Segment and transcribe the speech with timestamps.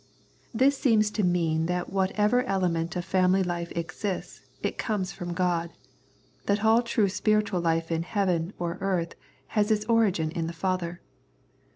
[0.51, 5.69] This seems to mean that whatever element of family life exists, it comes from God,
[6.47, 9.13] that all true spiritual life in heaven or earth
[9.49, 11.01] has its origin in the Father.